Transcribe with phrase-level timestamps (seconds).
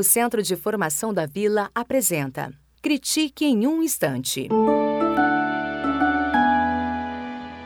[0.00, 4.48] O Centro de Formação da Vila apresenta Critique em um Instante.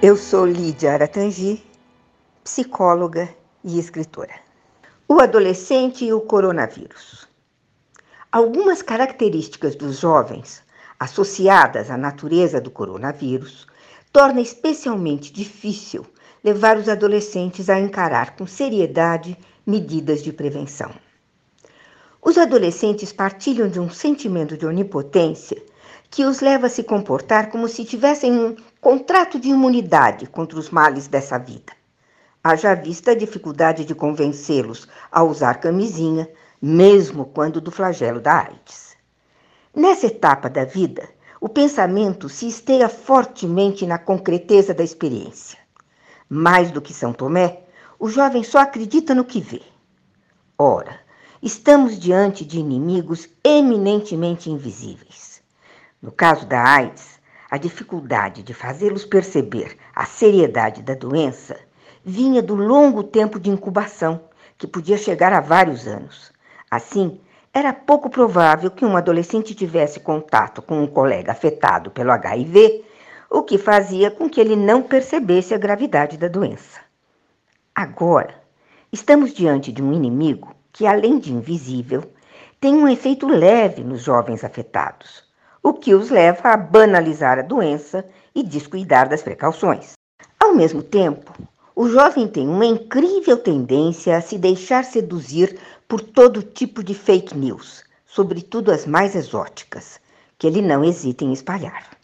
[0.02, 1.64] Eu sou Lídia Aratangi,
[2.42, 4.34] psicóloga e escritora.
[5.06, 7.28] O adolescente e o coronavírus.
[8.32, 10.60] Algumas características dos jovens
[10.98, 13.64] associadas à natureza do coronavírus
[14.12, 16.04] torna especialmente difícil
[16.42, 21.03] levar os adolescentes a encarar com seriedade medidas de prevenção.
[22.26, 25.62] Os adolescentes partilham de um sentimento de onipotência
[26.10, 30.70] que os leva a se comportar como se tivessem um contrato de imunidade contra os
[30.70, 31.74] males dessa vida.
[32.42, 36.26] Haja vista a dificuldade de convencê-los a usar camisinha,
[36.62, 38.96] mesmo quando do flagelo da AIDS.
[39.76, 41.06] Nessa etapa da vida,
[41.38, 45.58] o pensamento se esteia fortemente na concreteza da experiência.
[46.26, 47.64] Mais do que São Tomé,
[47.98, 49.60] o jovem só acredita no que vê.
[50.56, 51.03] Ora,
[51.44, 55.42] estamos diante de inimigos eminentemente invisíveis.
[56.00, 61.58] No caso da AIDS, a dificuldade de fazê-los perceber a seriedade da doença
[62.02, 64.22] vinha do longo tempo de incubação,
[64.56, 66.32] que podia chegar a vários anos.
[66.70, 67.20] Assim,
[67.52, 72.86] era pouco provável que um adolescente tivesse contato com um colega afetado pelo HIV,
[73.28, 76.80] o que fazia com que ele não percebesse a gravidade da doença.
[77.74, 78.34] Agora,
[78.90, 82.02] estamos diante de um inimigo que, além de invisível,
[82.60, 85.22] tem um efeito leve nos jovens afetados,
[85.62, 89.92] o que os leva a banalizar a doença e descuidar das precauções.
[90.38, 91.32] Ao mesmo tempo,
[91.76, 97.36] o jovem tem uma incrível tendência a se deixar seduzir por todo tipo de fake
[97.36, 100.00] news, sobretudo as mais exóticas,
[100.36, 101.96] que ele não hesita em espalhar.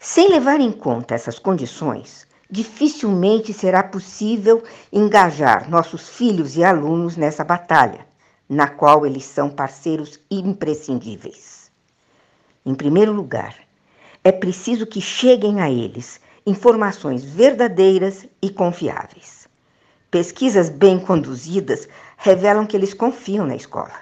[0.00, 7.44] Sem levar em conta essas condições, dificilmente será possível engajar nossos filhos e alunos nessa
[7.44, 8.06] batalha,
[8.48, 11.70] na qual eles são parceiros imprescindíveis.
[12.64, 13.54] Em primeiro lugar,
[14.24, 19.46] é preciso que cheguem a eles informações verdadeiras e confiáveis.
[20.10, 24.00] Pesquisas bem conduzidas revelam que eles confiam na escola.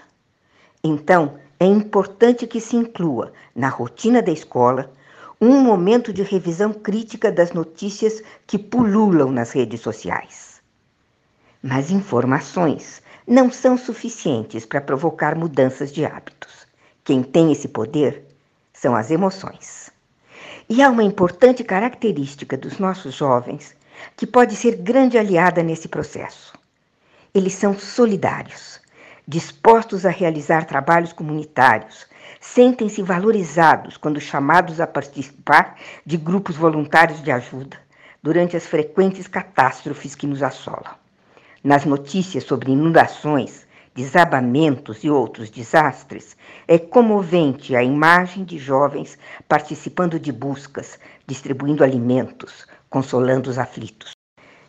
[0.83, 4.93] Então, é importante que se inclua na rotina da escola
[5.41, 10.63] um momento de revisão crítica das notícias que pululam nas redes sociais.
[11.63, 16.67] Mas informações não são suficientes para provocar mudanças de hábitos.
[17.05, 18.25] Quem tem esse poder
[18.73, 19.91] são as emoções.
[20.69, 23.77] E há uma importante característica dos nossos jovens
[24.17, 26.55] que pode ser grande aliada nesse processo.
[27.35, 28.81] Eles são solidários,
[29.29, 32.07] dispostos a realizar trabalhos comunitários,
[32.41, 37.79] sentem-se valorizados quando chamados a participar de grupos voluntários de ajuda
[38.23, 40.95] durante as frequentes catástrofes que nos assolam.
[41.63, 46.37] Nas notícias sobre inundações, desabamentos e outros desastres,
[46.69, 54.13] é comovente a imagem de jovens participando de buscas, distribuindo alimentos, consolando os aflitos.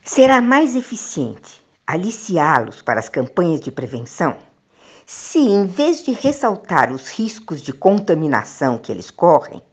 [0.03, 4.37] Será mais eficiente aliciá-los para as campanhas de prevenção
[5.09, 9.63] se, em vez de ressaltar os riscos de contaminação que eles correm,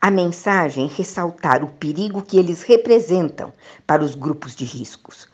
[0.00, 3.52] a mensagem ressaltar o perigo que eles representam
[3.86, 5.28] para os grupos de riscos,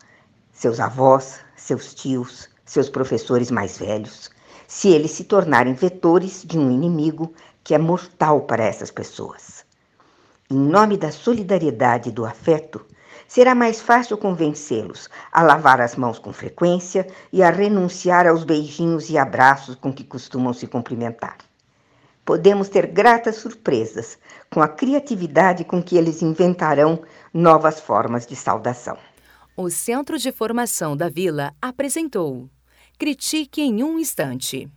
[0.51, 4.29] seus avós, seus tios, seus professores mais velhos,
[4.67, 7.33] se eles se tornarem vetores de um inimigo
[7.63, 9.65] que é mortal para essas pessoas.
[10.51, 12.85] Em nome da solidariedade e do afeto,
[13.29, 19.11] será mais fácil convencê-los a lavar as mãos com frequência e a renunciar aos beijinhos
[19.11, 21.39] e abraços com que costumam se cumprimentar.
[22.25, 24.19] Podemos ter gratas surpresas
[24.51, 27.03] com a criatividade com que eles inventarão
[27.33, 28.97] novas formas de saudação.
[29.57, 32.49] O Centro de Formação da Vila apresentou
[32.99, 34.69] Critique em um Instante.